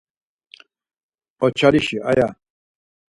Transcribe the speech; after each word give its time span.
Oçalişi 1.43 1.97
aya! 2.09 2.27